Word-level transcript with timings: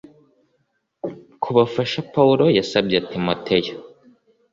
Kubafasha 1.43 1.99
pawulo 2.13 2.45
yasabye 2.57 2.97
timoteyo 3.09 3.73